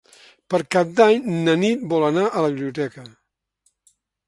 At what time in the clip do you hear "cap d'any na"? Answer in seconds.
0.75-1.55